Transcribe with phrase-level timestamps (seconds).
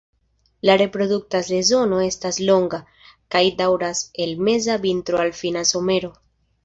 [0.67, 2.79] La reprodukta sezono estas longa,
[3.35, 6.13] kaj daŭras el meza vintro al fina somero.